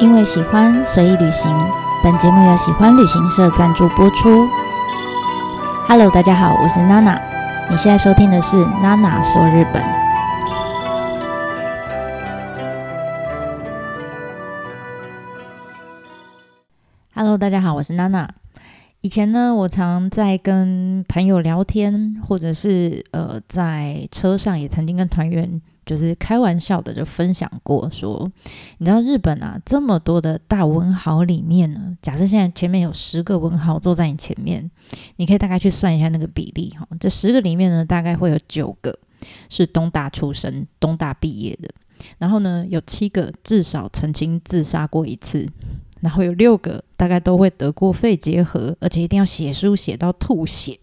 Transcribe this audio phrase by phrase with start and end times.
[0.00, 1.54] 因为喜欢，随意旅行。
[2.02, 4.48] 本节目由喜欢旅行社赞助播出。
[5.86, 7.20] Hello，大家好，我是娜娜。
[7.70, 9.82] 你现在收听的是娜娜说日本。
[17.14, 18.26] Hello，大家好，我是娜娜。
[19.02, 25.60] 以前呢，我常在跟朋友聊天，或者是呃，在车上也曾经跟团员。
[25.86, 28.30] 就是开玩笑的，就分享过说，
[28.78, 34.70] 你知道日本啊，这么多的大文豪里面呢，假设现在前面有十个文豪坐在你前面，
[35.16, 36.86] 你可以大概去算一下那个比例哈。
[37.00, 38.98] 这十个里面呢，大概会有九个
[39.48, 41.68] 是东大出身、东大毕业的，
[42.18, 45.48] 然后呢，有七个至少曾经自杀过一次。
[46.00, 50.78] 然后有六个大概都会得过肺结核，而且一定要写书写到吐血。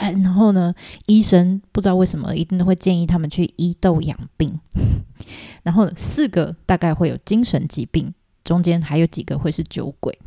[0.00, 0.74] 然后呢，
[1.06, 4.58] 医生不知道为什么一定都会建议他们去医痘养病。
[5.62, 8.12] 然后四个大概会有精神疾病，
[8.42, 10.18] 中间还有几个会是酒鬼。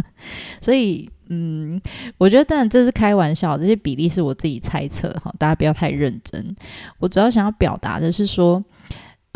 [0.60, 1.80] 所以，嗯，
[2.18, 6.54] 我觉得当然这是开玩笑，这些比例是我自己猜测哈，大家不要太认真。
[6.98, 8.62] 我主要想要表达的是说。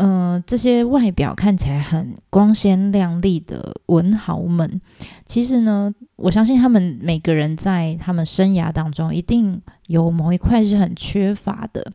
[0.01, 4.79] 嗯，这些外表看起来很光鲜亮丽的文豪们，
[5.25, 11.91] 其实呢，我相信他们每个人在他们生涯当中，一定有某一块是很缺乏的，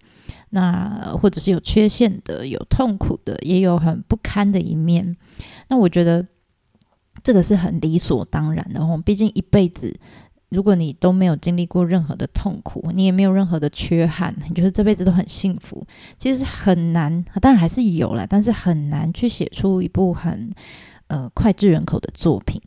[0.51, 5.17] 那或者是有缺陷的，有痛苦的，也有很不堪的一面。
[5.69, 6.27] 那我觉得
[7.23, 9.99] 这个是很理所当然的哦，毕竟一辈子。
[10.55, 15.85] 如果你都没有经历过任何的痛苦，你也没有任何的缺憾，你觉得这辈子都很幸福，
[16.17, 17.25] 其实很难。
[17.43, 20.55] 当然还是有了，但是很难去写出一部很
[21.09, 22.63] 呃脍炙人口的作品。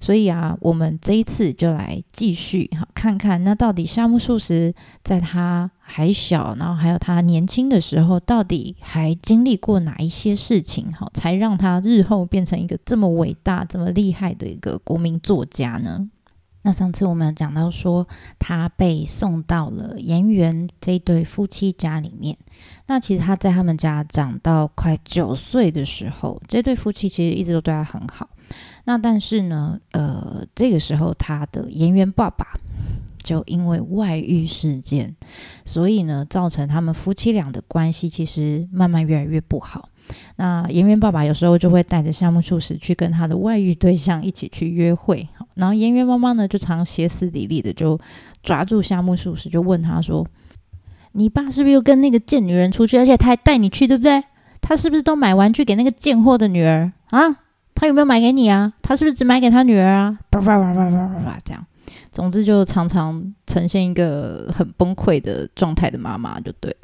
[0.00, 16.06] 所以啊，我们这一次就来继续哈，看看那到底夏目漱石在他还小，然后还有他年轻的时候，到底还经历过哪一些事情，哈，才让他日后变成一个这么伟大、这么厉害的一个国民作家呢？
[16.62, 18.06] 那上次我们讲到说，
[18.38, 22.36] 他被送到了岩原这一对夫妻家里面。
[22.86, 28.30] 那其实他在他们家长到快九岁的时候，这对夫妻其实一直都对他很好。
[28.84, 32.46] 那但是呢，呃，这个时候他的岩原爸爸
[33.18, 35.16] 就因为外遇事件，
[35.64, 39.88] 所以呢，造成他们夫妻俩的关系其实慢慢越来越不好。
[40.36, 47.98] 那岩渊爸爸有时候就会带着夏目漱石去跟他的外遇对象一起去约会，然后岩渊妈妈呢就常歇斯底里的就
[48.42, 50.26] 抓住夏目漱石，就问他说
[51.12, 52.98] ：“你爸是不是又跟那个贱女人出去？
[52.98, 54.22] 而且他还带你去，对不对？
[54.60, 57.36] 他是不是都买玩具给那个贱货的女儿啊？
[57.74, 58.72] 他有没有买给你啊？
[58.82, 60.18] 他是不是只买给他女儿啊？
[60.30, 61.64] 叭叭叭叭叭叭叭这样，
[62.10, 66.74] 总之就常常呈现一个很崩溃的状态的妈妈，就对。”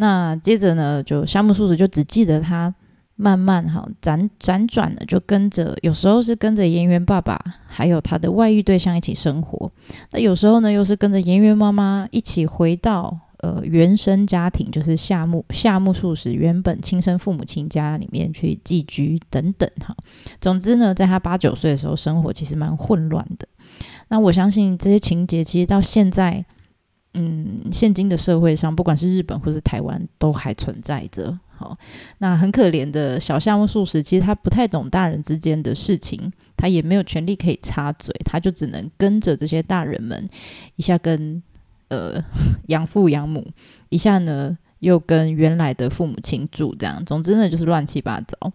[0.00, 2.72] 那接着呢，就夏目漱石就只记得他
[3.16, 7.36] 慢慢哈辗辗转的就跟着，有时候是跟着岩原爸爸，
[7.66, 9.68] 还有他的外遇对象一起生活。
[10.12, 19.96] 那有时候呢，又是跟着岩原妈妈一起回到呃原生家庭，就是夏目夏目漱石原本亲生父母亲家里面去寄居等等哈。
[20.40, 23.48] 总之呢，在他八九岁的时候，生活其实蛮混乱的。
[24.10, 26.44] 那我相信这些情节其实到现在。
[27.20, 31.36] 嗯，现今的社会上，不管是日本或是台湾，都还存在着。
[31.56, 31.76] 好，
[32.18, 40.28] 那很可怜的小夏目漱石，其实他不太懂大人之间的事情，他也没有权利可以插嘴，他就只能跟着这些大人们，
[40.76, 41.42] 一下跟
[41.88, 42.22] 呃
[42.68, 43.44] 养父养母，
[43.88, 48.52] 一下呢又跟原来的父母亲住，这样，总之呢就是乱七八糟，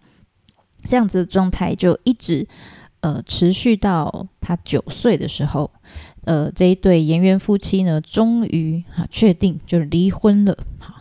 [0.84, 2.48] 这样子的状态就一直
[3.00, 5.70] 呃持续到他九岁的时候。
[6.24, 10.56] 呃，这一对岩原夫妻呢，终于哈确定就是离婚了。
[10.78, 10.94] 好，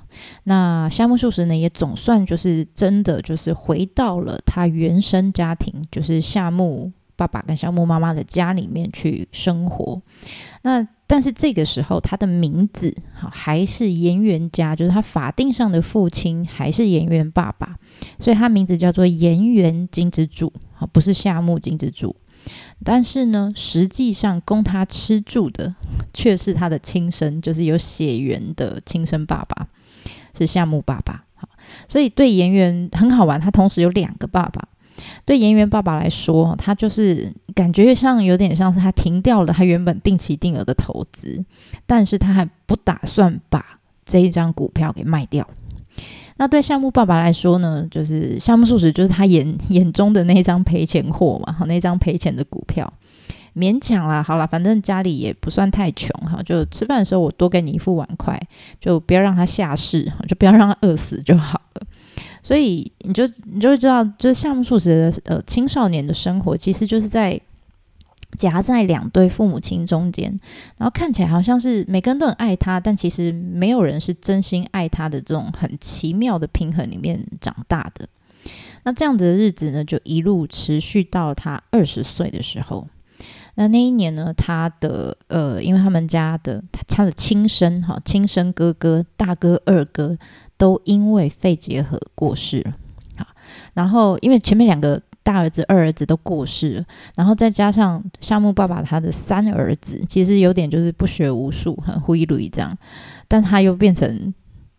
[0.43, 10.01] 那夏目漱石呢，也总算就是真的就是回到了他原生家庭，就是夏目爸爸跟夏目妈妈的家里面去生活。
[10.61, 17.77] 那但是这个时候，他的名字哈还是岩原家，就是他法定上的父亲还是岩原爸爸，
[18.17, 22.15] 所以他名字叫做岩原金之助，好，不是夏目金之助。
[22.83, 25.73] 但是呢，实际上供他吃住的
[26.13, 29.67] 却是他的亲生，就是有血缘的亲生爸爸，
[30.37, 31.23] 是夏目爸爸。
[31.35, 31.47] 好，
[31.87, 34.67] 所以对岩原很好玩，他同时有两个爸爸。
[35.25, 41.43] 对岩原爸爸来说，他就是感觉上有点像是他停掉了他原本定期定额的投资，
[41.85, 45.49] 但是他还不打算把这一张股票给卖掉。
[46.37, 52.91] 那对项目爸爸来说呢，就是项目素食，就是他眼眼中的那张赔钱货嘛，哈，那张赔钱的股票，
[53.55, 58.39] 勉强啦，好了，反正家里也不算太穷，哈，就吃饭的时候我多给你一副碗筷，
[58.79, 61.81] 就不要让他下世，就不要让他饿死就好了。
[62.41, 67.39] 所以你就你就会知道，就是夏目漱石的呃青少年的生活，其实就是在
[68.37, 70.39] 夹在两对父母亲中间，
[70.77, 78.07] 然后看起来好像是每个人都很爱他，但其实没有人是真心爱他的这种很奇妙的平衡里面长大的。
[78.83, 82.87] 那这样子的日子呢，就一路持续到他二十岁的时候。
[83.55, 90.17] 那那一年呢，他的呃，因为他们家的他的亲生哈亲生哥哥、大哥、二哥
[90.57, 92.73] 都因为肺结核过世了。
[93.15, 93.27] 好，
[93.75, 96.85] 然后因为前面两个大儿子、二儿子都过世了，
[97.15, 102.77] 然后再加上夏目爸爸他的三儿子，其实有点就是不学无术，很灰驴这样，
[103.27, 104.33] 但他又变成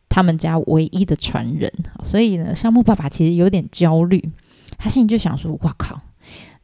[0.08, 4.30] 他们家唯一的传人，所以呢，夏目爸爸其实有点焦虑，
[4.76, 6.00] 他心里就想说：“哇靠！”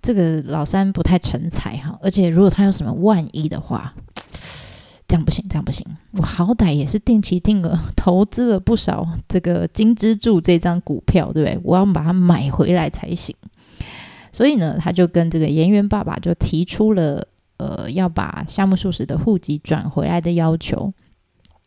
[0.02, 3.94] 这个老三不太成才哈，而且如果他有什么万一的话，
[5.06, 5.84] 这样不行，这样不行。
[6.12, 11.60] 我好歹也是定期定额投资了不少这个金支柱这张股票，对不对？
[11.64, 13.34] 我要把它买回来才行。
[14.32, 17.26] 所以呢，他就跟这个岩原爸爸就提出了
[17.58, 20.92] 呃要把夏目漱石的户籍转回来的要求。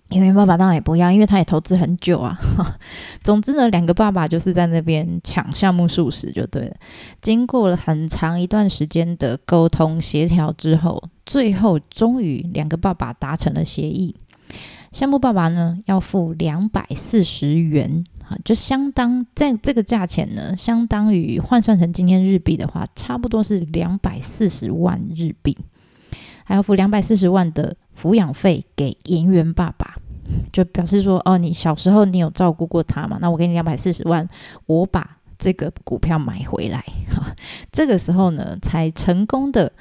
[0.09, 2.37] 岩原爸爸当然也不要，因为他也投资很久啊。
[3.23, 6.75] 总之呢，两个爸爸就是在那边抢项目数十就对了。
[7.19, 14.15] 经过了很长一段时间的沟通协调之后，最后终于两个爸爸达成了协议。
[14.91, 25.57] 项目爸爸呢要付两百四十元，啊，就相当在这个价钱呢，相当于换算成今天日币的话，差不多是两百四十万日币，
[26.43, 29.95] 还要付两百四十万的抚养费给岩原爸爸。
[30.53, 33.17] 就表示说，哦，你小时候你有照顾过他嘛？
[33.19, 34.27] 那我给你两百四十万，
[34.65, 36.79] 我把这个股票买回来。
[37.11, 37.35] 哈，
[37.73, 39.71] 这个时候呢，才成功的，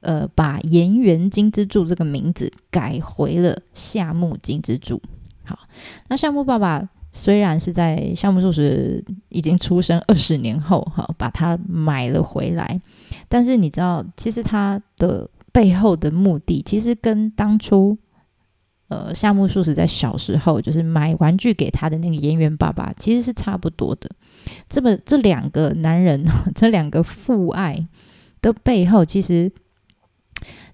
[0.00, 5.00] 呃，把岩原金之助这个名字改回了夏目金之助。
[5.44, 5.56] 好，
[6.08, 12.80] 那夏目爸爸虽然是在夏目漱石已经出生二十年后，哈，把它买了回来，
[13.28, 17.96] 但是你知道，其实他的背后的目的，其实跟当初。
[18.88, 24.10] 呃，夏目漱石在小时候就是买玩具给他的那个演员爸爸，其实是差不多的。
[24.68, 26.22] 这么这两个男人，
[26.54, 27.88] 这两个父爱
[28.42, 29.50] 的背后，其实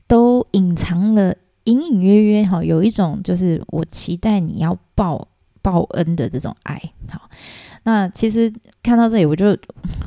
[0.09, 1.33] 都隐藏了
[1.63, 5.28] 隐隐约约哈，有一种就是我期待你要报
[5.63, 6.81] 报恩的这种爱。
[7.09, 7.29] 好，
[7.85, 8.53] 那其实
[8.83, 9.57] 看到这里，我就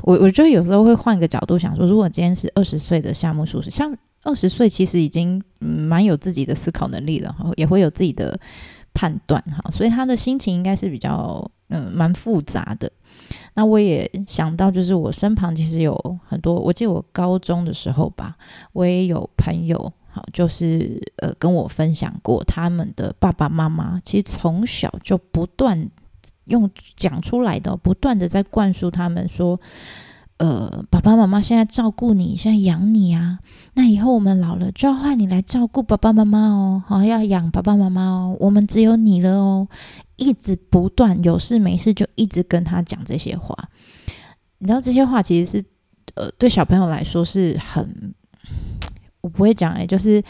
[0.02, 3.96] 我我就有时候会换个角度想说，如果今天是二十岁的夏目漱石，像。
[4.24, 8.38] 二十岁其实已经蛮有自己的思考能力了，也会有自己的
[8.94, 12.88] 判断哈，所以他的心情应该是比较嗯蛮复杂的。
[13.54, 15.92] 那我也想到，就是我身旁其实有
[16.28, 18.36] 很多，我记得我高中的时候吧，
[18.72, 19.92] 我也有朋友，
[20.32, 25.88] 就是呃跟我分享过，他们的爸爸妈妈其实从小就不断
[26.44, 29.60] 用讲出来的，不断的在灌输他们说。
[30.38, 33.38] 呃，爸爸妈妈现在照顾你，现在养你啊。
[33.74, 36.82] 那以后我们老了，就要换你来照顾爸爸妈妈哦。
[36.84, 38.36] 好，要养爸爸妈妈哦。
[38.40, 39.68] 我们只有你了哦。
[40.16, 43.56] 一直不断有事没事就一直跟他讲这些话。
[44.58, 45.64] 你知道这些话其实是
[46.14, 48.12] 呃，对小朋友来说是很，
[49.22, 50.22] 我不会讲哎，就是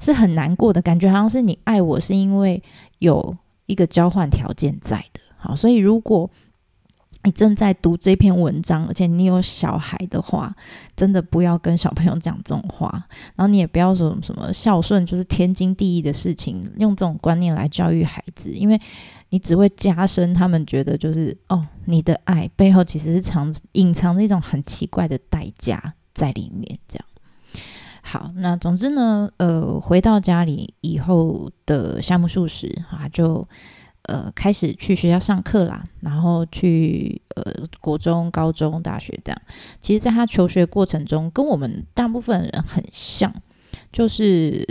[0.00, 2.60] 是很难过的感觉，好像是你爱我是因为
[2.98, 3.36] 有
[3.66, 5.20] 一个交换条件在的。
[5.36, 6.28] 好，所以如果。
[7.24, 10.54] 你正在读这篇文章，而且你有小孩的话，
[10.96, 12.90] 真的不要跟小朋友讲这种话。
[13.34, 18.80] 然后你也不要说什么孝顺就是天经地义的事情，用这种观念来教育孩子，因为
[19.30, 26.78] 你只会加深他们觉得就是哦，你的爱背后其实是藏隐藏着一种很奇怪的代价在里面。
[26.88, 27.04] 这样
[28.08, 33.46] 好，那总之呢，呃，回到家里以后的夏目漱石啊，就。
[34.04, 39.38] 呃，开始去学校上课啦，然后去呃国中、高中、大学这样。
[39.82, 43.30] 其实，在他求学过程中，跟我们大部分人很像，
[43.92, 44.66] 就是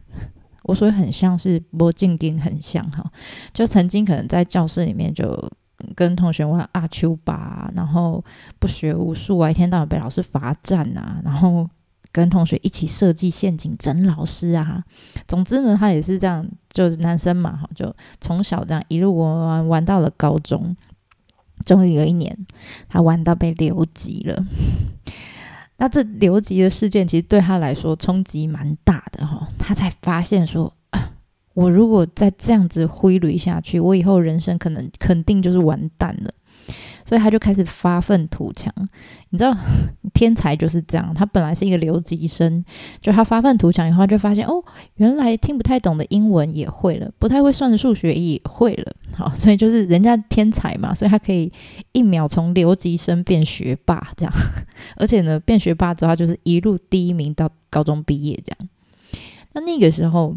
[0.64, 3.10] 我所谓很像是波静丁很像哈。
[3.54, 5.50] 就曾经可能在教室里面就
[5.96, 8.22] 跟同学玩阿丘吧，然后
[8.58, 11.66] 不学无术啊，一天到晚被老师罚站啊，然后。
[12.14, 14.84] 跟同学一起设计陷阱整老师啊，
[15.26, 20.76] 总之呢，他也是这样，就是男生嘛，哈，就从小这样一路玩玩玩到了高中，
[21.66, 22.46] 终于有一年，
[22.88, 24.46] 他玩到被留级了。
[25.78, 30.72] 那这留级的事件其实对他来说冲击蛮大的哈，他才发现说，
[31.54, 36.32] 我如果再这样子挥泪下去，我以后人生可能肯定就是完蛋了。
[37.04, 38.72] 所以他就开始发愤图强。
[39.30, 39.56] 你知道，
[40.14, 42.64] 天才就是这样，他本来是一个留级生，
[43.00, 44.62] 就他发愤图强以后，就发现哦，
[44.96, 48.92] 原来听不太懂的英文也会了，不太会算的数学也会了。
[49.16, 51.52] 好，所以就是人家天才嘛，所以他可以
[51.92, 54.32] 一秒从留级生变学霸这样，
[54.96, 58.68] 而且呢，变学霸之后，他就是一路第一名到高中毕业这样。
[59.52, 60.36] 那那个时候。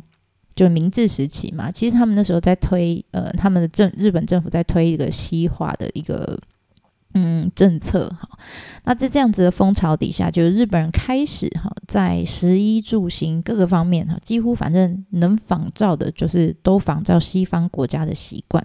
[0.57, 6.35] 就明治时期嘛，其实他们那时候在推，呃，他们的政日本政府在推一个西化的一个
[7.13, 8.29] 嗯政策哈。
[8.83, 18.63] 那在这样子的风潮底下，就是日本人开始哈，在食衣住行各个方面哈，几乎反正能仿照的，就是都仿照西方国家的习惯。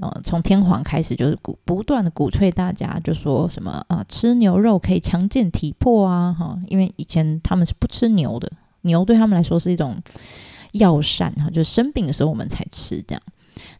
[0.00, 8.50] 呃，从天皇开始就是鼓不断的鼓吹大家，就说什么啊，吃牛肉可以强健体魄啊哈，因为以前他们是不吃牛的，
[8.82, 9.96] 牛对他们来说是一种。
[10.72, 13.22] 药膳哈，就生病的时候我们才吃这样。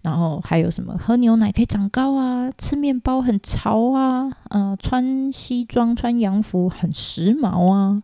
[0.02, 8.02] 然后还有什么喝牛奶可以长高啊，吃面包很潮啊，呃，穿西装穿洋服很时髦啊。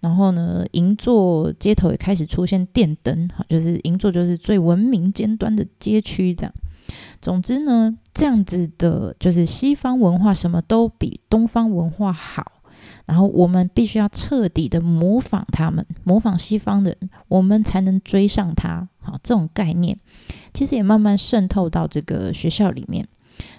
[0.00, 6.52] 然后呢，银座街头也开始出现电灯哈，就是银座就是最文明尖端的街区这样。
[7.20, 12.52] 总之呢，这样子的就是西方文化什么都比东方文化好。
[13.04, 16.96] 然后我们必须要彻底的模仿他们，模仿西方人，
[17.28, 18.88] 我们才能追上他。
[19.00, 19.96] 好，这种概念
[20.56, 23.06] 其实也慢慢渗透到这个学校里面。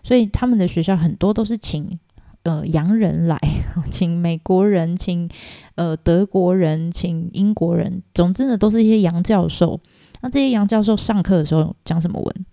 [0.04, 2.00] 所以他们的学校很多都是请
[2.42, 3.39] 呃洋人来，
[3.92, 5.30] 请美国人，请
[5.75, 9.80] 呃德国人，请英国人，总之呢都是一些洋教授。
[10.22, 12.46] 那这些洋教授上课的时候讲什么文？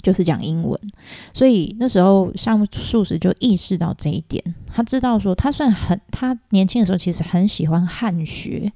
[0.00, 0.80] 就是讲英文，
[1.34, 4.54] 所以那时候夏目漱石就意识到这一点。
[4.68, 8.72] 他知道说，他算很，他年轻的时候其实很喜欢汉学，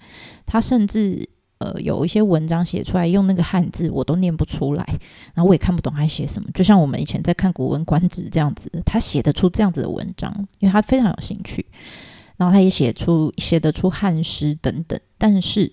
[0.46, 1.28] 他甚至
[1.62, 4.84] 呃有一些文章写出来用那个汉字，我都念不出来，
[5.34, 6.48] 然后我也看不懂他写什么。
[6.52, 11.64] 就像我们以前在看《古文观止》这样子，他写得出这样子的文章，因为他非常有兴趣。
[12.36, 15.72] 然后他也写出写得出汉诗等等，但是，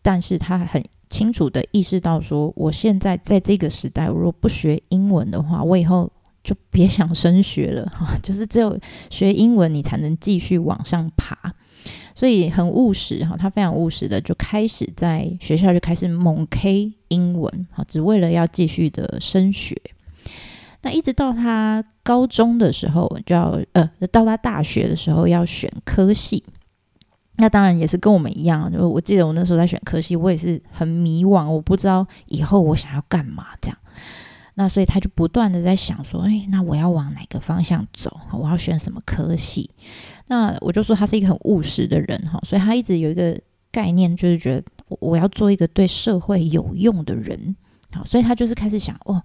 [0.00, 0.82] 但是他很。
[1.10, 6.10] 清楚的意识到，说我现在在这个时代，我如果不学英文的话，我以后
[6.42, 7.92] 就别想升学了。
[8.24, 11.54] 就是只有学英文，你才能继续往上爬。
[12.14, 19.80] 所以很务实哈，他非常务实的就开始在学校就开始猛 K 英文哈，只为了要继续的升学。
[20.82, 26.42] 那一直到他高中的时候，就要呃，到他大学的时候要选科系。
[27.36, 33.78] 那当然也是跟我们一样，就我记得我那时候在选科系，我也是很迷惘，我不知道以后我想要干嘛这样。
[34.54, 38.20] 那所以他就不断的在想说，哎，那我要往哪个方向走？
[38.32, 39.70] 我要选什么科系？
[40.32, 43.38] 那我就说他是一个很务实的人哈，所以他一直有一个
[43.70, 47.54] 概念，就是觉得我要做一个对社会有用的人。
[47.90, 49.22] 好，所以他就是开始想，哦，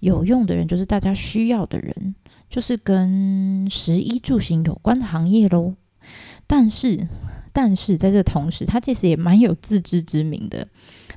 [0.00, 2.14] 有用的人就是大家需要的人，
[2.48, 5.74] 就是跟食衣住行有关的行业喽。
[6.46, 7.06] 但是。
[7.52, 10.68] 但是在这同时，他其实也蛮有自知之明的。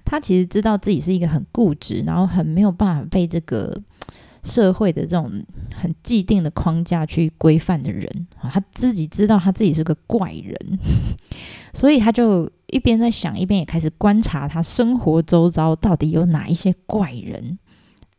[0.05, 3.77] 他其实知道自己是一个很固执，然后很没有办法被这个
[4.43, 5.31] 社会的这种
[5.75, 8.49] 很既定的框架去规范的人啊。
[8.49, 10.79] 他自己知道他自己是个怪人，
[11.73, 17.57] 所以他就一边在想，一边也开始观察他生活周遭到底有哪一些怪人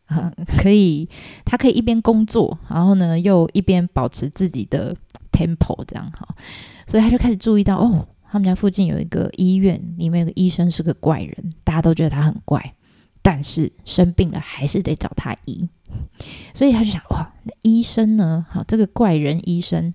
[0.06, 1.08] 啊，可以
[1.44, 4.94] 他可以一边工作，然后呢又一边保持自己的
[5.32, 6.28] tempo 这样哈。
[6.86, 12.74] 所以他就开始注意到，哦，他们家附近有一个医院，里面有个医生是个怪人，大家都觉得他很怪，
[13.30, 15.68] 但是生病了还是得找他医。
[16.52, 17.32] 所以他就想，哇，
[17.62, 18.44] 医生呢？
[18.50, 19.94] 好，这个怪人医生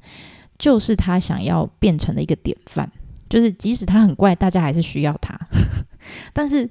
[0.58, 2.90] 就是他想要变成的一个典范，
[3.28, 5.38] 就是即使他很怪，大家还是需要他。
[6.32, 6.70] 但是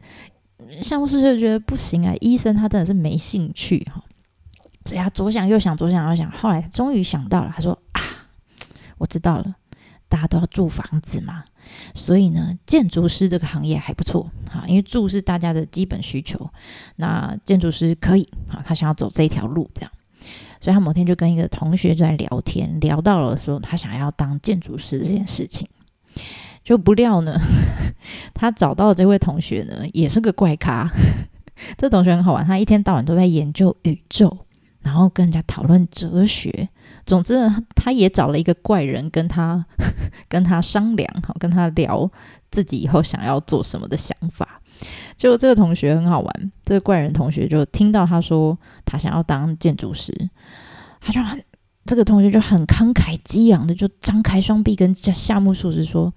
[0.81, 4.03] 项目师就觉得不行啊，医生他真的是没兴趣哈，
[4.87, 8.01] 所以他左想右想，左想右想，后来终于想到了，他说啊，
[8.97, 9.55] 我知道了。
[10.07, 11.45] 大家都要住房子嘛，
[11.95, 16.51] 所以呢，建筑师这个行业还不错哈，因为住是大家的基本需求。
[16.97, 19.91] 那建筑师可以啊，他想要走这一条路，这样，
[20.61, 25.69] 所以他某天就跟一个同学在聊天，聊到了说他想要当建筑师这件事情，
[26.65, 27.39] 就不料呢，
[28.35, 30.91] 他找到的这位同学呢，也是个怪咖。
[31.79, 34.39] 这同学很好玩，他一天到晚都在研究宇宙。
[34.83, 36.69] 然后跟人家讨论哲学，
[37.07, 39.65] 总之呢，他也找了一个怪人跟他
[40.29, 42.11] 跟他商量，好跟他聊
[42.51, 44.61] 自己以后想要做什么的想法。
[45.17, 50.13] 就这个同学很好玩，这个怪人同学就听到他说他想要当建筑师，
[51.01, 51.43] 他就很
[51.85, 56.13] 这个同学就很慷慨激昂的就张开双臂跟夏目漱石说：“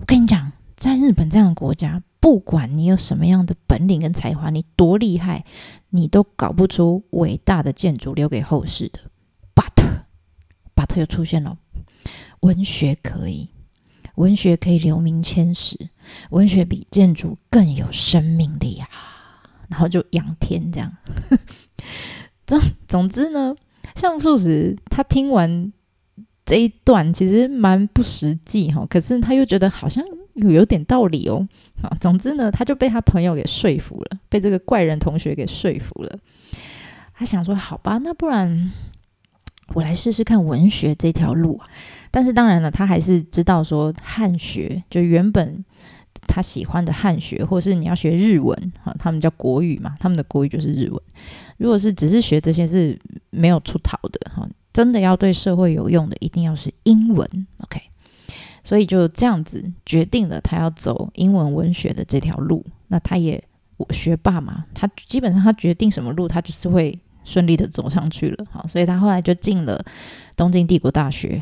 [0.00, 5.42] 我跟你讲，在日本这样的国家。”不管你有什么样的本领跟才华，你多厉害，
[5.88, 9.00] 你都搞不出伟大的建筑留给后世的。
[10.80, 11.58] But 巴特又出现了，
[12.40, 13.50] 文学可以，
[14.14, 15.76] 文学可以留名千史，
[16.30, 18.88] 文学比建筑更有生命力啊！
[19.68, 20.90] 然后就仰天这样。
[22.46, 22.58] 总
[22.88, 23.54] 总之呢，
[23.94, 25.70] 像素食他听完
[26.46, 31.46] 这一段，其实蛮不实际哈，可是他又觉得好像有有点道理哦。
[31.82, 36.18] 啊，总之呢，他就被他朋友给说服了，被这个怪人同学给说服了。
[37.12, 38.72] 他想说，好吧，那不然
[39.74, 41.60] 我来试试看文学这条路。
[42.10, 45.64] 但是当然了，他还是知道说汉学就原本。
[46.26, 51.02] 他喜欢的汉学，或是你要学日文，哈，他们叫国语嘛，他们的国语就是日文。
[51.56, 52.96] 如果是只是学这些是
[53.30, 57.80] 没有出头的，哈，真的要对社会有用的，一定要是英文，OK。
[58.62, 62.64] 所以就这样子决定了，他要走英文文学的这条路。
[62.88, 63.42] 那他也
[63.78, 66.96] 我学霸嘛，他基本上他决定什么路，他就是会
[67.30, 69.80] 顺利的走上去了，好，所以他后来就进了
[70.34, 71.40] 东京帝国大学。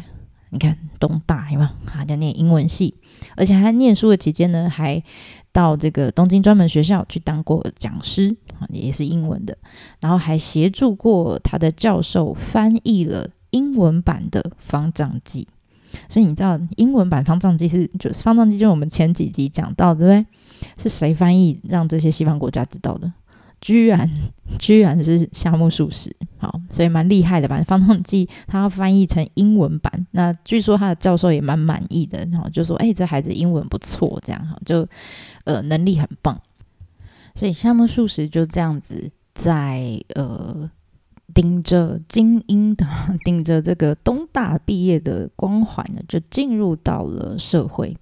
[0.51, 1.71] 你看东大有没有？
[1.87, 2.95] 他在念英文系，
[3.37, 5.03] 而且他念书的期间呢，还
[5.53, 9.57] 到这个东京专门学校去当过讲师啊，也是英文的。
[10.01, 15.47] 然后还协助过他的教授翻译了英文版的《方丈记》。
[16.09, 20.27] 所以你知道英文版《方丈记》是就是《方丈记》就是我们前几集讲到，对不对？
[20.79, 23.13] 是谁翻译让这些西方国家知道的？
[23.61, 24.09] 居然，
[24.59, 27.59] 居然是夏目漱石，好，所以蛮厉害的吧？
[27.65, 34.87] 《方丈记》他要翻译成英文版，那据说他的教授也蛮满意的，然后就说：“哎，这孩子英文不错，这样哈，就
[35.45, 36.41] 呃能力很棒。”
[37.35, 40.71] 所以夏目漱石就这样子在呃
[41.35, 42.87] 顶着精英的、
[43.25, 47.97] 顶着这个东大毕业的光环呢，就进入到了社会。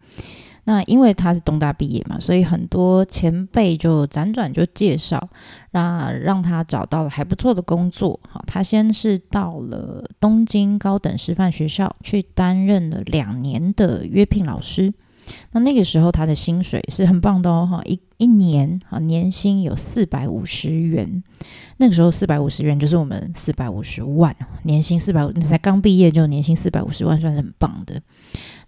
[0.68, 5.28] 那因为他是东大毕业嘛，所以很多前辈就辗转就介绍，
[5.70, 8.18] 那让他找到了还不错的工作。
[8.28, 14.92] 好，他先是到了东京高等师范学校去担任了两年的约聘老师。
[15.52, 21.22] 那那个时候他的薪水是很棒的哦，哈，一一年啊年薪有四百五十元。
[21.78, 28.00] 那个时候四百五十元就是我们四百五十万，年薪四百五，才刚毕业就年薪四百五十万，算是很棒的。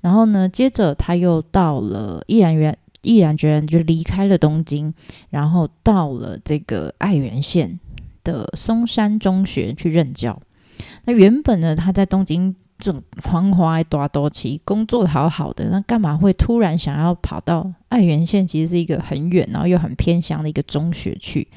[0.01, 4.93] 然后呢，接着他又到了毅然决毅然决然就离开了东京，
[5.31, 7.79] 然后到了这个爱媛县
[8.25, 10.41] 的松山中学去任教。
[11.05, 18.47] 那原本呢，他在东京这种繁华多多期工作好好的，那干嘛会突然想要跑到爱媛县？
[18.47, 21.49] 其实是一个很远，然后又很偏乡的一个中学去。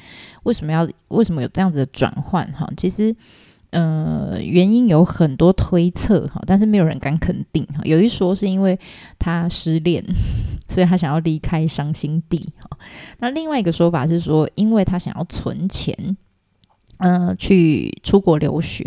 [0.42, 2.50] 为什么要为什么有这样子的转换？
[2.52, 3.14] 哈，其实。
[3.70, 7.80] 呃，原因有很多推测哈，但是没有人敢肯定哈。
[7.84, 8.78] 有一说是因为
[9.18, 10.04] 他失恋，
[10.68, 12.68] 所以他想要离开伤心地哈。
[13.20, 15.96] 那另外一个说法是说，因为他想要存钱，
[17.02, 18.84] 呃，去出国留学。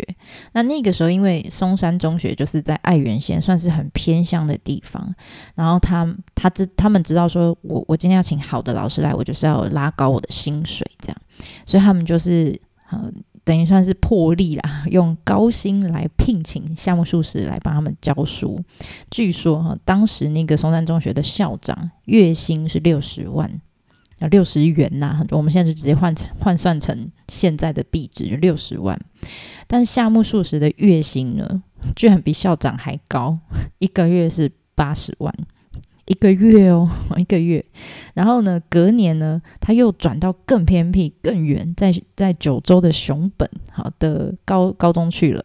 [0.52, 5.14] 那那个时候，因为松山中学就是在爱媛县，算是很偏向的地方。
[5.54, 11.16] 然后他他知他们知道说，我我今天要请好的老师来，我就是要拉高我的薪水，这样，
[11.64, 13.10] 所以他们就是呃。
[13.44, 18.60] 等于算是破例啦， 用高薪来聘请夏目漱石来帮他们教书。
[19.08, 23.48] 据说哈，当时那个松山中学的校长月薪是六十万，
[24.18, 28.98] 要六十元呐，我们现在就直接换成换算成现在的币值就六十万。
[29.66, 31.62] 但夏目漱石的月薪呢，
[31.94, 33.38] 居然比校长还高，
[33.78, 35.34] 一个月是八十万。
[36.08, 37.64] 一个月哦，一个月，
[38.14, 45.44] 然后呢，隔年呢，他又转到更偏僻、更远，在在九州的熊本好的高高中去了。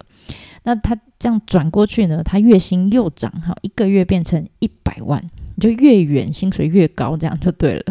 [0.61, 5.27] 那他这样转过去呢，他月薪又涨哈，一个月变成一百万，
[5.59, 7.83] 就越远薪水越高，这样就对了。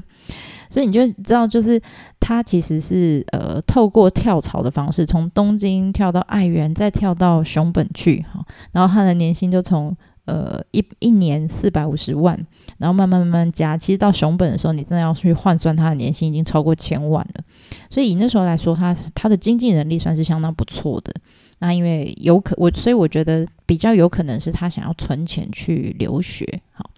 [0.71, 1.79] 所以你就知道，就是
[2.19, 9.95] 他其实是呃透过跳槽的方式，从东京跳到爱媛，再跳到熊本去哈，然后他的年薪就从。
[10.27, 12.39] 呃，一一年四百五十万，
[12.79, 13.77] 然后慢慢慢慢加。
[13.77, 17.45] 其实到熊本的时候，你真的要去换算他的年薪已经超过千万了。
[17.89, 21.13] 所以以那时候来说，他他的经济能力算是相当不错的。
[21.59, 26.61] 那因为有可我，所以我觉得比较有可能是他想要存钱去留学。
[26.75, 26.89] 好，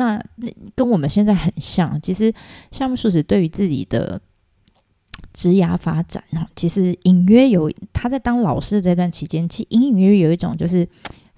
[0.00, 2.00] 那那跟我们现在很像。
[2.00, 2.32] 其实
[2.72, 4.20] 项目素质对于自己的
[5.32, 10.88] 职涯发展哈，其实隐约有他在当老师的这段期间，其实隐隐约约有一种就是。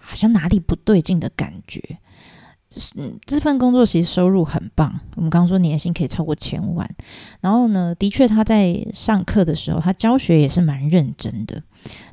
[0.04, 1.80] 好像哪里不对劲的感觉，
[2.96, 6.90] 嗯，这份工作其实收入很棒，我们刚刚说年薪可以超过千万，
[7.40, 11.62] 然后呢，的确他在上课的时候，他教学也是蛮认真的，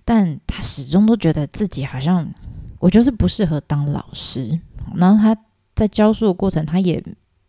[0.05, 2.31] 但他始终都觉得自己好像，
[2.77, 4.59] 我就是不适合当老师，
[4.95, 5.35] 然后他
[5.79, 7.01] 在教书的过程，他也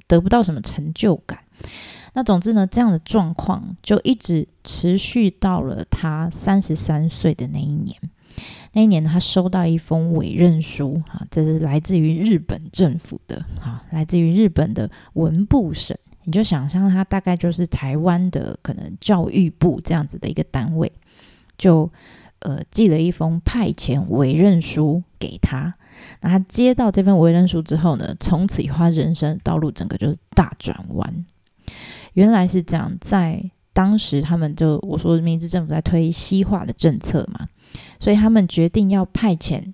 [0.06, 1.40] 得不到什么成就感，
[2.12, 7.96] 那总之呢，这样的状况就一直持续到了他三十三岁的那一年。
[8.72, 15.96] 那一年他收到一封委任书，哈，这是来自于日本政府的，哈，来自于日本的文部省。
[16.22, 20.92] 你就想象他大概就是台湾的可能教育部这样子的一个单位，
[21.58, 21.90] 就
[22.38, 25.74] 呃寄了一封派遣委任书给他。
[26.20, 31.26] 那他接到这份委任书之后呢，从此以后人生道路整个就是大转弯。
[32.14, 37.48] 原来是这样，在当时他们就我说明治政府在推西化的政策嘛，
[38.00, 39.72] 所以他们决定要派遣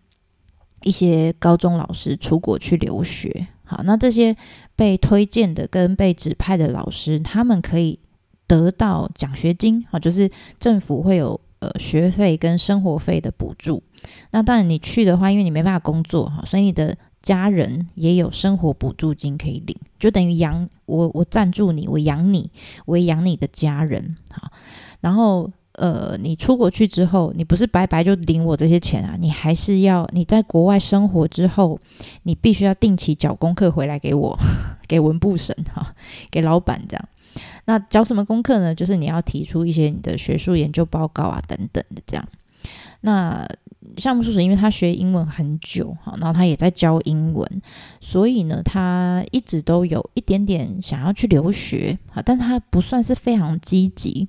[0.83, 3.49] 一些高中老师出国去留学。
[3.65, 4.37] 好，那这些
[4.77, 7.99] 被推荐的跟被指派的老师，他们可以
[8.47, 11.41] 得到奖学金，好，就是政府会有
[11.79, 13.83] 学费跟生活费的补助。
[14.31, 22.51] 那当然你去的话，因为你没办法工作哈，所以你的家人也有生活补助金可以领，就等于养我，我赞助你，我养你，
[22.85, 24.17] 我养你的家人。
[24.31, 24.51] 好，
[25.01, 25.51] 然后。
[25.79, 29.15] 呃，你出国去之后，你不是白白就领我这些钱啊？
[29.21, 31.79] 你还是要你在国外生活之后，
[32.23, 34.39] 你必须要定期缴功课回来给我，
[34.89, 35.95] 给文部省哈，
[36.31, 37.09] 给老板这样。
[37.65, 38.75] 那教什么功课呢？
[38.75, 42.27] 就是你要提出一些你的学术研究报告啊等等的这样。
[43.03, 43.47] 那
[43.99, 47.63] 项目叔叔因为他学英文很久哈，然后他也在教英文，
[48.01, 54.29] 所以呢，他一直都有一点点想要去留学啊，但他不算是非常积极。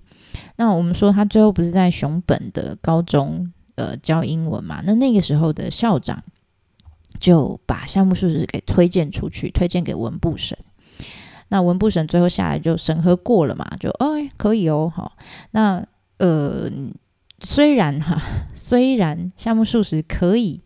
[0.58, 4.84] 那我们说他最后不是在熊本的高中呃教英文嘛？
[4.86, 6.22] 那那个时候的校长
[7.20, 10.56] 就把项目数值给推荐出去，推荐给文部省。
[11.50, 13.66] 那文部省最后下来就审核过了嘛？
[13.80, 15.18] 就哎可以哦，好。
[15.52, 15.86] 那
[16.18, 16.70] 呃
[17.40, 18.22] 虽然哈，
[18.54, 20.62] 虽然项目数值可以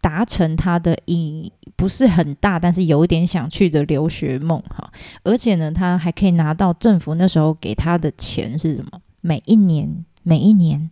[0.00, 9.00] 达成他的以不是很大，但是有点想去的留学梦哈，而且呢，他还可以拿到政府那时候给他的钱是什么？
[9.20, 10.90] 每一年，每一年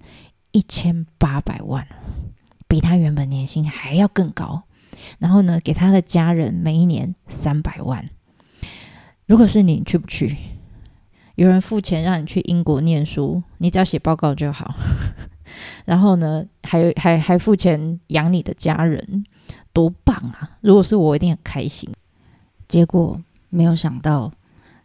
[0.53, 1.87] 一千八百万，
[2.67, 4.63] 比他原本年薪还要更高。
[5.19, 8.09] 然后呢，给他的家人每一年三百万。
[9.27, 10.37] 如果是你，去不去？
[11.35, 14.75] 有人付钱让你去英国念书，你只要写报告就好。
[15.85, 19.25] 然后呢，还有还还付钱养你的家人。
[19.73, 20.57] 多棒啊！
[20.63, 21.91] 如果是我，一定很开心。
[22.67, 24.33] 结果没有想到，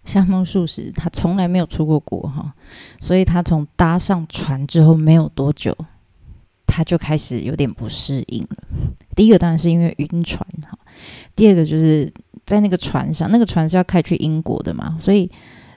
[0.04, 2.54] 夏目漱石他从来没有出过国哈，
[3.00, 5.74] 所以他从搭上船之后没有多久，
[6.72, 8.64] 他就开始有点不适应了。
[9.14, 10.80] 第一个当然是因为晕船哈，
[11.36, 12.12] 第二个就是
[12.46, 15.30] 在那个船上，那个船是要开去英国的嘛，所以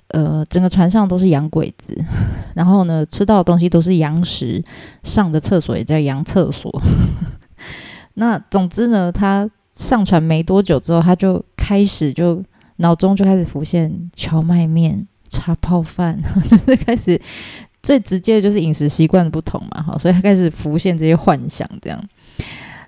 [0.09, 2.01] 呃，整个船上都是洋鬼子，
[2.55, 4.63] 然后呢，吃到的东西都是洋食，
[5.03, 6.71] 上的厕所也叫洋厕所。
[8.15, 12.41] 那总之呢，他上船没多久之后，他就开始就
[12.77, 17.21] 脑中就开始浮现荞麦面、茶泡饭， 就是开始
[17.85, 22.03] 最直接的就是饮食习惯不同嘛，哈，所以他开始浮现这些幻想，这样。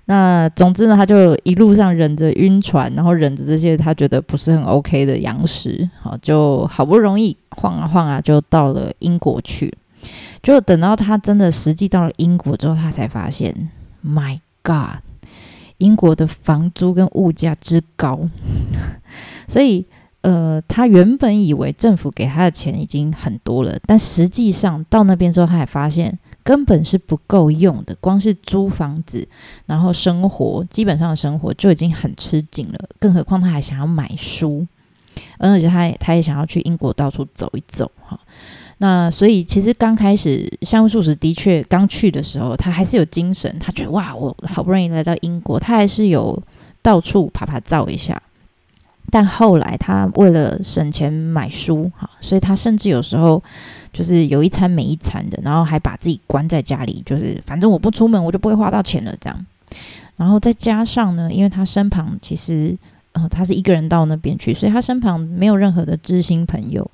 [0.05, 9.71] 那总之呢，他就一路上忍着晕船，然后忍着这些他觉得不是很 OK 的洋食，好，就好不容易晃啊晃啊，就到了英国去。
[10.41, 13.69] 就等到他真的实际到了英国之后，他才发现
[14.03, 15.03] ，My God！
[15.79, 18.27] 英国的房租跟物价之高，
[19.47, 19.85] 所以
[20.27, 27.95] 呃，他原本以为政府给他的钱已经很多了，但实际上到那边之后，他还发现根本是不够用的。
[28.01, 29.25] 光是租房子，
[29.67, 34.67] 然后生活基本上的生活就已经很吃紧了，更何况他还想要买书，
[35.39, 38.19] 而且他也他也想要去英国到处走一走哈。
[38.79, 46.43] 那所以其实刚开始项目素食的确刚去的时候，他还是有精神，他觉得哇，我好不容易来到英国，他还是有
[46.81, 48.21] 到处爬爬照一下。
[49.11, 53.41] 但后来他为了省钱买书哈，所以他甚至有时候
[53.91, 59.45] 就是有一餐没一餐的，然后还把自己关在家里，就是反正我不出门，我就不会花到钱了这样。
[60.15, 62.77] 然后再加上呢，因为他身旁其实。
[63.31, 66.87] 他是一个人到那边去，所以他身旁没有任何的知心朋友。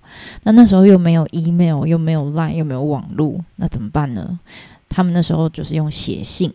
[0.44, 4.40] 那那时候又没有 email，又没有 line，又没有网络，那怎么办呢？
[4.88, 6.50] 他们那时候就是用写信，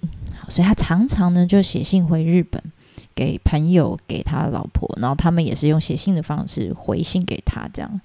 [0.49, 2.63] 所以他常常呢就写信回日本
[3.19, 7.69] 给朋友，给他老婆，然后他们也是用写信的方式回信给他。
[7.73, 8.01] 这样，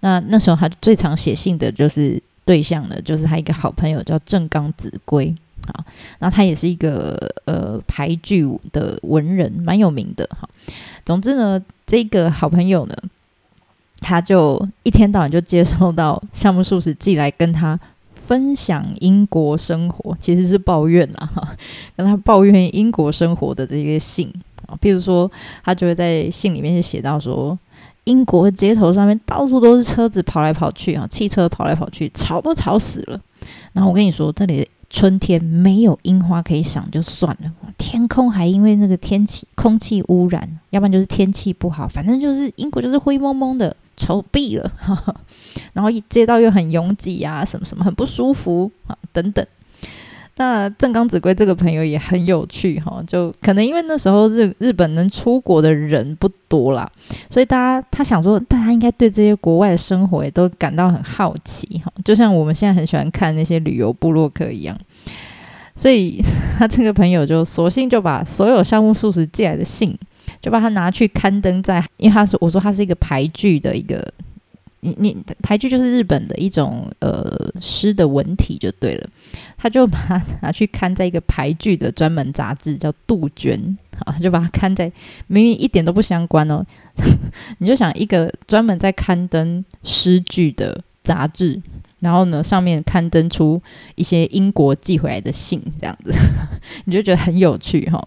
[0.00, 5.34] 那那时候他最常写信的就是对象呢，就是他一个好朋友叫正冈子规。
[5.66, 5.84] 好，
[6.20, 10.48] 那他也是一个呃排剧的文人，蛮有名的哈。
[11.04, 12.96] 总之呢，这个好朋友呢，
[14.00, 17.78] 他就一天到晚就接收到项目素食寄来跟他
[18.26, 21.56] 分享英国生活，其实是抱怨啦哈，
[21.96, 24.32] 跟他抱怨英国生活的这些信
[24.66, 24.76] 啊。
[24.80, 25.30] 譬如说，
[25.64, 27.58] 他就会在信里面就写到说，
[28.04, 33.20] 英国街头上面到处都是车子跑来跑去啊，汽车跑来跑去，吵都吵死了。
[33.72, 34.68] 然后我跟你说，这里。
[34.88, 44.70] 春天没有樱花可以赏就算了，天空还因为那个天气空气污染，要不然就是天气不好，反正就是英国就是灰蒙蒙的，丑毙了。
[45.72, 49.44] 然后一街道又很拥挤啊，什么什么很不舒服啊，等等。
[50.38, 56.86] 那正刚子规这个朋友也很有趣哈，就可能因为那时候日日本能出国的人不多啦，
[57.30, 64.78] 所以大家他想说，大家应该对这些国外的生活也都感到很好奇哈，就像我们现在很喜欢看那些旅游部落客一样。
[65.74, 66.22] 所以
[66.58, 69.96] 他这个朋友就索性就把所有项目素食寄来的信，
[70.40, 74.12] 就把它拿去刊登在，因为他是我说他是一个排剧的一个。
[74.80, 79.08] 你你排剧就是日本的一种呃诗的文体就对了，
[79.56, 83.58] 他就把它拿去刊在一个排剧的专门杂志叫《杜鹃》
[84.04, 84.84] 啊，就把它刊在
[85.26, 86.64] 明明一点都不相关哦，
[87.58, 91.60] 你就想一个专门在刊登诗句的杂志，
[92.00, 93.60] 然后呢上面刊登出
[93.94, 96.12] 一些英国寄回来的信这样子，
[96.86, 98.02] 你就觉得很有趣哈。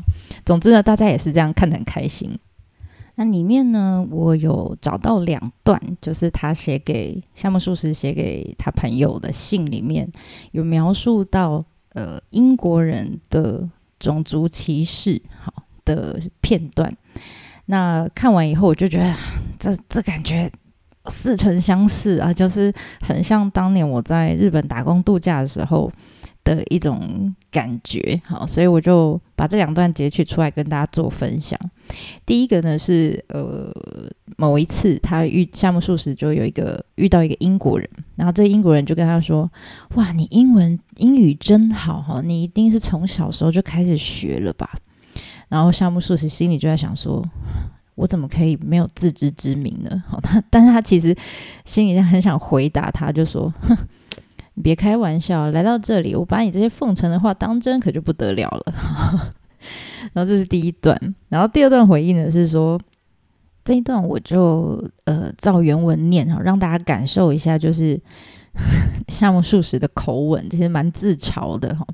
[0.46, 2.38] 总之呢，大家也是这样看得很开心。
[3.16, 10.10] 那里面呢，我有找到两段，就是他写给夏目漱石写给他朋友的信，里面
[10.52, 11.62] 有描述到
[11.94, 13.68] 呃英国人的
[14.00, 15.52] 种族歧视好
[15.84, 16.96] 的片段。
[17.66, 19.14] 那看完以后，我就觉得
[19.60, 20.50] 这这感觉
[21.08, 25.92] 似曾相识啊，就是很像当年我在日本打工度假的时候。
[26.42, 31.60] 的一种感觉，好，所以我就把这两段截取出来跟大家做分享。
[32.26, 33.72] 第一个呢是呃
[34.38, 39.52] 某一次他遇夏目漱石就有一个遇到一个英国人，然后这英国人就跟他说
[39.96, 44.76] ：“哇，你英文英语真好哈，你一定是从小时候就开始学了吧？”
[45.50, 47.24] 然后夏目漱石心里就在想说
[48.00, 51.16] ：“我怎么可以没有自知之明呢？” 好，他但是他其实
[51.66, 53.78] 心里很想回答他，就说：“哼。”
[54.62, 58.74] 别开玩笑，来到这里，我把你这些奉承的话当真，可就不得了了。
[60.12, 62.78] 然后这是第一段，然后第二段回应呢是说，
[63.64, 67.98] 这一段我就呃照原文念哈，让大家感受一下，就是
[69.08, 71.88] 夏目漱石的口吻，其实蛮自嘲的哈。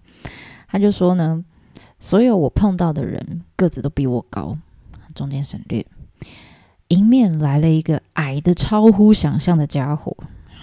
[0.68, 1.46] 他就说呢，
[2.00, 4.58] 所有我碰到的人个子都比我高，
[5.14, 5.86] 中间省略，
[6.90, 10.16] 迎面来了一个矮的超乎想象的家伙，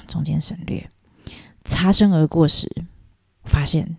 [0.06, 0.90] 中间省略。
[1.64, 2.68] 擦身而过时，
[3.44, 3.96] 发现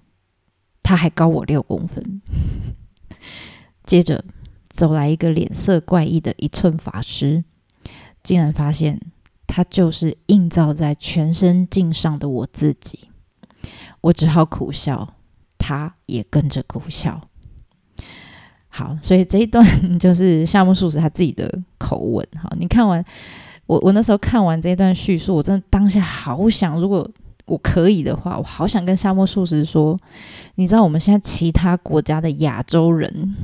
[0.82, 2.22] 他还高我六公分。
[3.84, 4.24] 接着
[4.70, 7.44] 走来一个脸色怪异的一寸法师，
[8.22, 9.02] 竟然发现
[9.46, 13.10] 他就是映照在全身镜上的我自己。
[14.02, 15.16] 我只好苦笑，
[15.58, 17.30] 他也跟着苦笑。
[18.76, 19.64] 好，所以这一段
[20.00, 22.28] 就是夏目漱石他自己的口吻。
[22.42, 23.06] 好，你看完
[23.68, 27.08] 我，我那时候看完这一段叙述，我真的当下好想，如果。
[27.46, 30.00] 我可以的话，我好想跟夏目漱石说，
[30.56, 33.36] 你知道我们现在其他国家的亚洲人，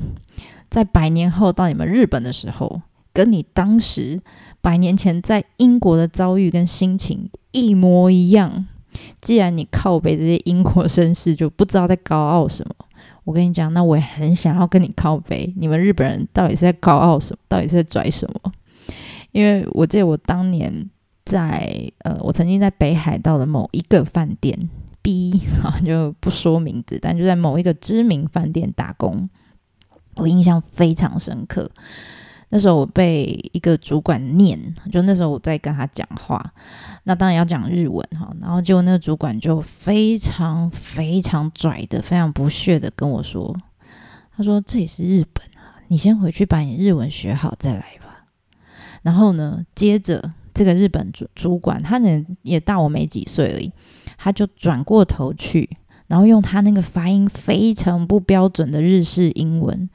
[0.69, 4.21] 在百年后到你们日本的时候，跟你当时
[4.61, 8.67] 百年前在英国的遭遇跟心情一模一样。
[9.19, 12.73] 既然你靠北这些英国绅士就不知道在高傲什么，
[13.29, 15.53] 我跟你讲，那我也很想要跟你靠背。
[15.55, 17.39] 你们日本人到底是在高傲什么？
[17.47, 18.51] 到底是在拽什么？
[19.31, 20.89] 因为我记得我当年。
[21.25, 24.67] 在呃，我曾经在北海道的某一个饭店
[25.03, 29.29] ，B 啊 就不说名字，但就在某一个知名饭店打工，
[30.15, 31.69] 我印象非常深刻。
[32.49, 34.59] 那时候我被一个主管念，
[34.91, 36.53] 就那时候我在跟他讲话，
[37.03, 43.55] 那当然要讲日文哈，然后结果那个主管就非常非常拽的，非常不屑的跟我说，
[44.35, 48.25] 他说这也是日本啊，你先回去把你日文学好再来吧。
[49.01, 50.33] 然后呢，接着。
[50.51, 53.71] 这个日本主主管，他呢也大我没几岁而已，
[54.17, 55.69] 他就转过头去，
[56.07, 59.89] 然后用他那个发音非常不标准的日式英文，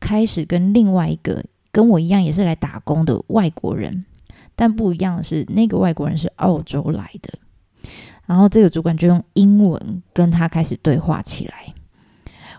[0.00, 1.44] 开始跟另外一个
[1.76, 4.06] 跟我一样也是来打工的外国人，
[4.54, 7.38] 但不一样的是，那个外国人是澳洲来的，
[8.24, 11.74] 然后这个主管就用英文跟他开始对话起来，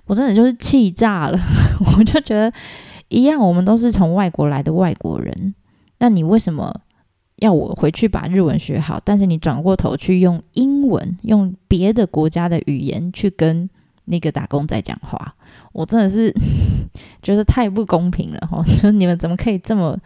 [0.06, 1.39] 我真的就是气炸了，
[1.97, 2.53] 我就觉得
[3.08, 5.56] 一样，我们都是从外国来的外国人，
[5.97, 6.82] 那你为什么？
[7.38, 13.67] 要我回去把日文学好，但是你转过头去用英文，用别的国家的语言去跟
[14.07, 15.35] 那个打工仔讲话，
[15.71, 16.33] 我真的是
[17.21, 18.63] 觉得太不公平了哈！
[18.81, 19.97] 就你们怎么可以这么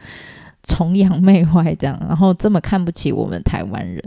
[0.64, 4.04] 崇洋媚外这样，然后这么看不起我们台湾人？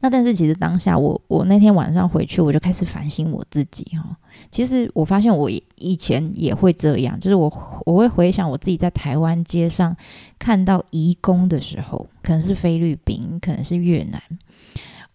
[0.00, 4.16] 那但是其实当下我我那天晚上回去我就开始反省我自己哈，
[4.50, 7.50] 其实我发现我以前也会这样，就是我
[7.86, 9.96] 我会回想我自己在台湾街上
[10.38, 14.22] 看到移工的时候，可能是菲律宾，可能是越南，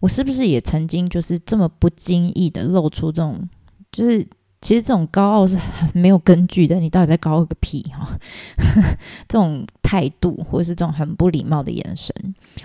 [0.00, 3.48] 我是不是也曾经就是这么不经意的露出这种，
[3.90, 4.26] 就是
[4.60, 8.16] 其实这种高傲是很没有根据的，你到底在高傲个屁哈？
[9.28, 12.14] 这种态度或者是这种很不礼貌的眼神，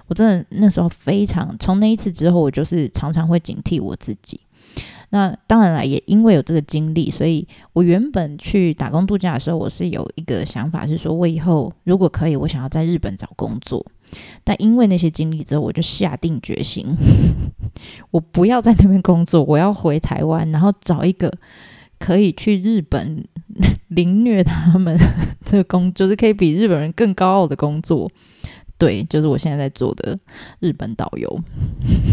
[0.08, 4.40] 我真的那时候非常，从那一次之后，我就是常常会警惕我自己。
[5.10, 13.86] 那当然了，也因为有这个经历，所以我原本去打工度假的时候，我是有一个想法，是说我以后如果可以，我想要在日本找工作。
[14.44, 16.86] 但因为那些经历之后，我就下定决心，
[18.12, 21.32] 我不要在那边工作，我要回台湾，然后找一个
[22.00, 23.26] 可以去日本
[23.90, 24.98] 凌虐他们
[25.50, 28.12] 的工，就是可以比日本人更高傲的工作。
[28.78, 30.18] 对，就是我现在在做的
[30.60, 31.40] 日本导游。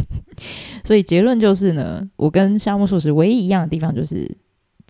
[0.85, 4.37] 所以结论就是呢，我跟夏目漱石唯一一样的地方就是，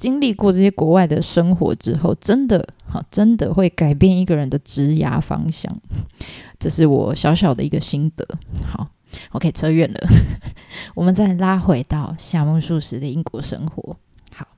[0.01, 5.71] 经历过这些国外的生活之后，真的哈，真的会改变一个人的职涯方向。
[6.59, 8.27] 这是我小小的一个心得。
[8.67, 8.89] 好
[9.33, 10.01] ，OK，扯远了，
[10.97, 13.95] 我们再拉回到夏目漱石的英国生活。
[14.35, 14.49] 好，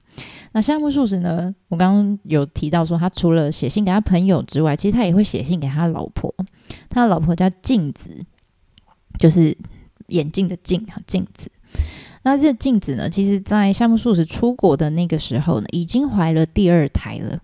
[0.53, 6.33] 那夏目漱石呢，我刚刚有提到说，他除了写信给他朋友之外，其实他也会写信给他老婆。
[6.89, 8.25] 他的老婆叫镜子，
[9.19, 9.59] 就是
[10.07, 11.51] 眼镜的镜哈，镜子。
[12.23, 17.39] 那这镜子呢，其实在夏目漱石出国的那个时候呢，已经怀了第二胎了，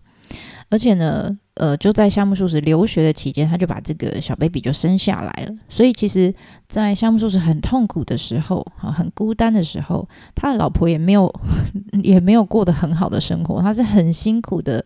[0.71, 5.55] 而且呢，呃，就在夏目漱石留学的期间，他就把这个小 baby 就生下来了。
[5.69, 6.33] 所以，其实，
[6.69, 11.33] 在夏目漱石很痛苦的时候，哈，很孤单的时候，他的老婆也没有
[12.03, 14.85] 也没有过得很好的生活，他是很辛苦的，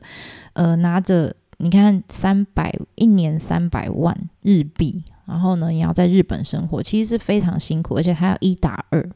[0.55, 1.35] 呃，拿着。
[1.59, 9.11] 你看，三百一年三百万日币，然后呢，你要在日本生活，其实是非常辛苦，而且他要一打二，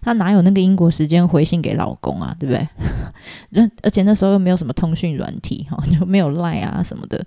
[0.00, 3.70] 他哪有那个英国时间回信给老公啊，对不对？
[3.82, 7.24] 而且那时候又没有什么通讯软体哈，就没有赖啊什么的，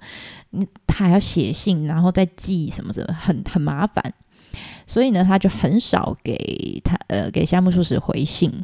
[0.52, 4.14] 你他还要写信，然后再寄什么什么，很很麻烦，
[4.88, 8.64] 所以呢，他就很少给他呃给夏目漱石回信，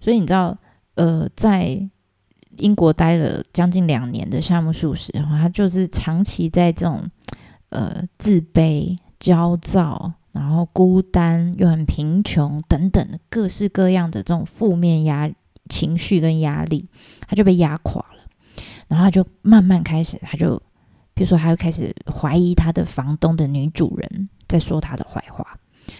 [0.00, 0.56] 所以你知道
[0.94, 1.88] 呃在。
[2.56, 7.08] 英国待了将近两年的夏目漱石，他就是长期在这种
[7.70, 15.30] 呃自卑、焦躁，然后孤单又很贫穷等等各式各样的这种负面压
[15.68, 16.88] 情绪跟压力，
[17.26, 18.18] 他就被压垮了。
[18.88, 20.60] 然后他就慢慢开始，他就
[21.12, 25.58] 比如说，他就开始怀疑他的房东的女主人在说他的坏话，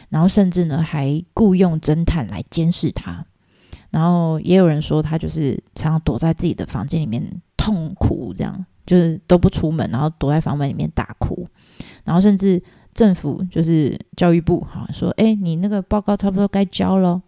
[0.09, 3.27] 然后甚至呢还雇佣侦探来监视他。
[3.91, 7.23] 然后也有人说，他就是常常躲在自己的房间里面
[7.57, 11.49] 痛哭，这样就是都不出门，然后躲在房门里面大哭。
[12.09, 12.61] 然后甚至
[12.95, 17.21] 政府就是教育部哈说，哎，你那个报告差不多该交了，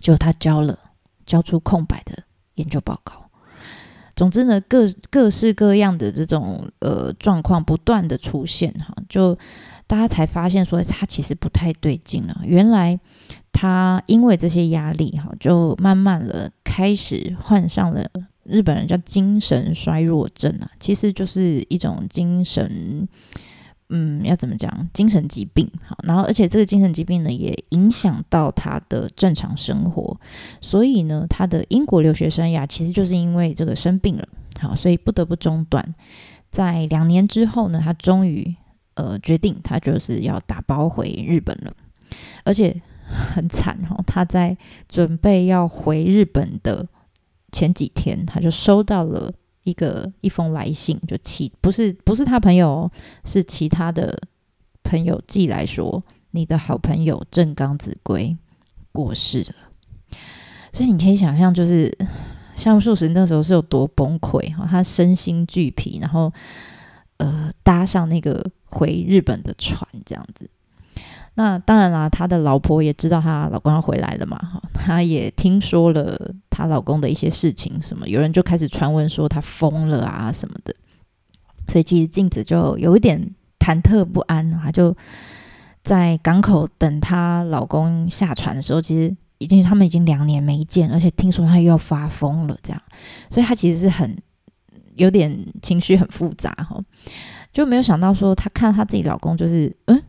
[0.00, 0.76] 就他交了，
[1.24, 2.24] 交出空白的
[2.56, 3.24] 研究报告。
[4.16, 9.38] 总之呢，各各式各样的这种呃状况不断的出现哈，就
[9.86, 12.40] 大家才发现说他其实不太对劲了。
[12.44, 12.98] 原来。
[13.56, 18.04] 他因为这些压力，哈，就慢慢的开始患上了
[18.42, 23.08] 日本人叫精神衰弱症啊，其实就是一种精神，
[23.88, 30.18] 嗯，要怎么讲，精神疾病，好，然后而且这个精神疾病呢，也影响到他的正常生活，
[30.60, 34.28] 所以呢，他的英国留学生涯其实就是因为这个生病了，
[34.60, 35.94] 好，所以不得不中断。
[36.50, 38.54] 在两年之后呢，他终于
[38.94, 41.72] 呃决定，他就是要打包回日本了，
[42.44, 42.80] 而且。
[43.06, 44.02] 很惨哦！
[44.06, 44.56] 他在
[44.88, 46.88] 准备要回日本的
[47.52, 49.30] 前几天，他就收到了
[49.64, 52.90] 一个一封来信，就其不是不是他朋友，
[53.24, 54.16] 是其他的
[54.82, 58.36] 朋友寄来说，你的好朋友正刚子规
[58.92, 59.54] 过世了。
[60.72, 61.96] 所以你可以想象，就是
[62.54, 66.32] 像素石那时候是有多崩溃哈，他身心俱疲，然后
[67.16, 70.50] 呃搭上那个回日本的船，这样子。
[71.36, 80.72] 那当然啦，她的老婆也知道她老公要回来了嘛，哈，她也听说了她老公的一些事情，什么有人就开始传闻说他疯了啊什么的，
[81.66, 83.20] 所以其实镜子就有一点
[83.58, 84.96] 忐忑不安，她就
[85.82, 92.80] 在港口等她老公下船的时候，其实已经他们已经两年没见，而且听说他又要发疯了，这样，
[93.28, 94.16] 所以她其实是很
[94.94, 96.80] 有点情绪很复杂哈，
[97.52, 100.00] 就没有想到说她看她自己老公就是嗯。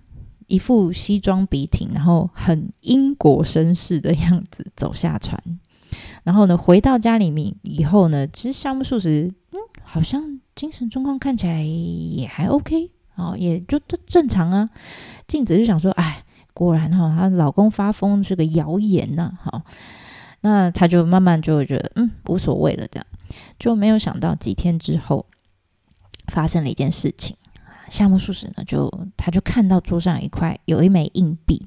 [0.48, 5.42] 一副西装笔挺，然后很英国绅士的样子走下船，
[6.24, 14.70] 然后呢，回到家里面以后呢，其实夏目漱石嗯，好像精神状况看起来也还 OK 哦，也就都正常啊。
[15.28, 16.24] 镜子就想说，哎，
[16.54, 19.64] 果然哈，她老公发疯是个谣言呐，好，
[20.42, 23.06] 那她就慢慢就觉得嗯，无所谓了，这样
[23.58, 25.26] 就没有想到几天之后
[26.28, 27.36] 发生了一件事情。
[27.90, 31.66] 夏目漱石呢，就他就看到桌上一块有一枚硬币，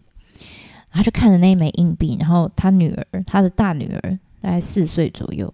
[0.90, 5.52] 他就看着那一枚硬币，然后他女儿，他的大女儿大概四岁左右，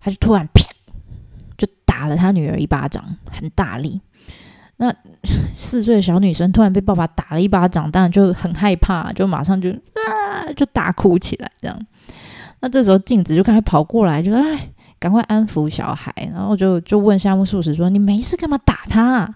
[0.00, 0.64] 他就突然啪
[1.56, 4.00] 就打了他女儿一巴掌，很大力。
[4.78, 4.94] 那
[5.54, 11.50] 四岁的小女生突然被爸爸打了一巴掌，当然就很害怕，就马上就啊就大哭起来。
[11.62, 11.86] 这样，
[12.60, 14.68] 那这时候镜子就赶快跑过来，就哎
[14.98, 19.34] 赶快安抚小孩，然后就就问夏目漱石说：“你没事干嘛打他啊？”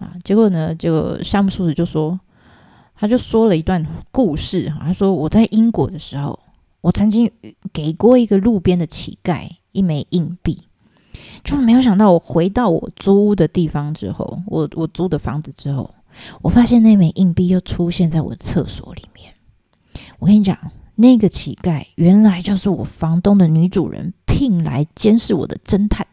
[0.00, 2.18] 啊，结果呢，就夏目漱石就说，
[2.96, 6.38] 他就说了一段故事他说我在英国的时候，
[6.80, 7.30] 我曾经
[7.72, 10.64] 给过一个路边的乞丐一枚硬币。
[11.44, 15.94] 就没有想到，我回到我租屋的地方之后，我我租的房子之后，
[16.40, 19.34] 我发现那枚硬币又出现在我的厕所里面。
[20.18, 20.56] 我跟你讲，
[20.96, 26.06] 那个乞丐原来就是我房东的女主人聘来监视我的侦探，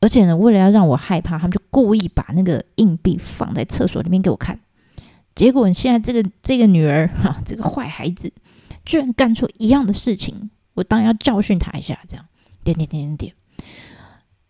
[0.00, 4.58] 而且呢，为了要让我害怕，他们就故意把那个硬币放在厕所里面给我看。
[5.34, 8.32] 结果现在这个这个女儿哈，这个坏孩子
[8.84, 11.98] 居然干出一样的事情，我当然要教训他一下。
[12.08, 12.24] 这样
[12.64, 13.34] 点点点点点。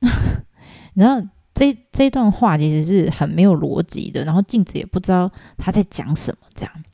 [0.95, 6.49] 然后这这段话其实是很没有逻辑的，然后镜子也不知道她在讲什么。
[6.55, 6.85] 这样，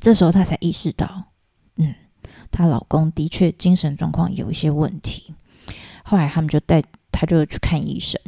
[0.00, 1.24] 这时候她才意识到，
[1.76, 1.94] 嗯，
[2.50, 5.34] 她老公的确精神状况有一些问题。
[6.02, 6.82] 后来他们就带
[7.12, 8.20] 她就去看医生，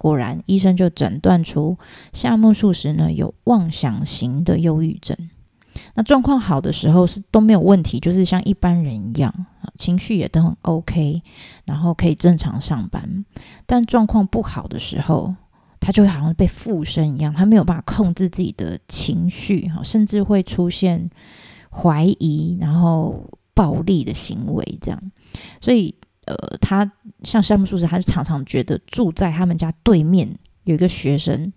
[0.00, 1.76] 果然医生就诊断出
[2.14, 5.14] 夏目漱石呢有妄想型的忧郁症。
[5.92, 9.46] 那状况好的时候是都没有问题，就是像一般人一样
[9.76, 11.22] 情绪也都很 OK，
[11.66, 13.26] 然后可以正常上班。
[13.66, 15.34] 但状况不好的时候，
[15.78, 21.10] 他就会好像被附身一样，他没有办法控制自己的情绪，哈，甚至会出现
[21.70, 24.98] 怀疑，然后暴力的行为这样。
[25.60, 25.94] 所以，
[26.30, 26.90] 呃，他
[27.24, 30.28] 像山姆叔叔，他就常常觉得住在他们家对面
[30.64, 31.52] 有一个学生。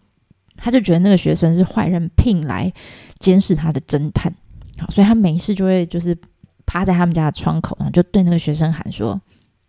[0.55, 2.71] 他就觉得那个学生是坏人聘来
[3.17, 4.31] 监视他的侦探，
[4.77, 6.15] 好，所以他没事就会就是
[6.65, 9.19] 趴在他们家的窗口，然后就对那个学生喊说：“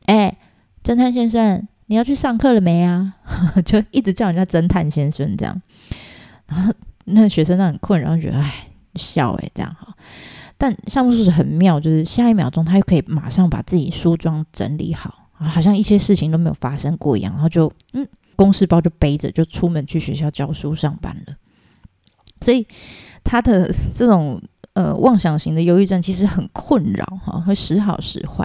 [0.04, 0.36] 哎，
[0.84, 3.14] 侦探先生，你要去上课了没啊？”
[3.64, 5.60] 就一直叫人家侦探先生这样。
[6.46, 6.72] 然后
[7.06, 9.96] 那个学生都很困然后，觉得哎笑哎这样哈。
[10.64, 18.06] 但项目是很妙，就是下一秒钟他又可以马上把自己梳妆整理好，好像一些事情都没有发生过一样，然后就嗯。
[18.36, 21.36] 公事包就背着就出门去学校教书上班了，
[22.40, 22.66] 所以
[23.22, 24.42] 他的这种
[24.72, 28.44] 呃妄想型的忧郁症其实很困扰哈，会时好时坏。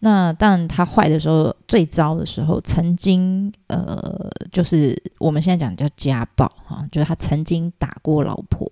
[0.00, 8.70] 那但他坏的时候最糟的时候，曾经呃就是我们现在讲叫家暴哈，就是他曾经打过老婆。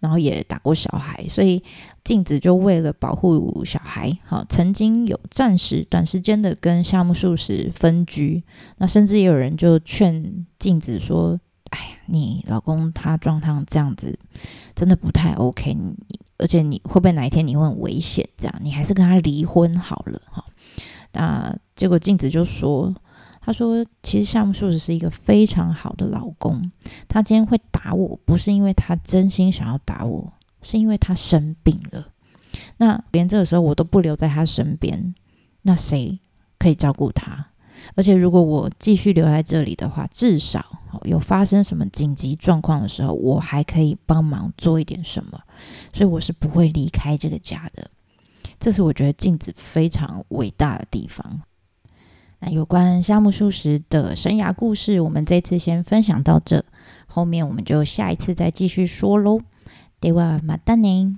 [0.00, 1.62] 然后也打过小孩，所以
[2.02, 8.42] 镜子就为了保护小孩，好，曾经有暂时短时间的跟夏目漱石分居。
[8.78, 11.38] 那甚至也有人就劝镜子说
[11.70, 14.18] ：“哎呀，你老公他状况这样子，
[14.74, 15.94] 真的不太 OK，你
[16.38, 18.26] 而且你会不会哪一天你会很危险？
[18.36, 20.44] 这样你还是跟他离婚好了。”哈，
[21.12, 22.94] 那结果镜子就说。
[23.42, 26.70] 他说：“其实夏目漱石是一个非常好的老公。
[27.08, 32.08] 他今天会打我，不是因为他真心想要打我，是因为他生病了。
[32.76, 35.14] 那连这个时候我都不留在他身边，
[35.62, 36.20] 那谁
[36.58, 37.46] 可以照顾他？
[37.94, 45.40] 而且如果我继续留在这里的话，至少有发生什么紧急状况的时候，我还可以帮忙做一点什么。
[45.94, 47.90] 所以我是不会离开这个家的。
[48.58, 51.40] 这是我觉得镜子非常伟大的地方。”
[52.39, 56.63] 那有关夏目漱石的生涯故事，我们这次先分享到这，
[57.07, 59.41] 后面我们就下一次再继续说喽。
[60.01, 61.15] ではまたね。